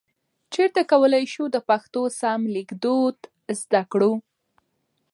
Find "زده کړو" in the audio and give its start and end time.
3.59-4.11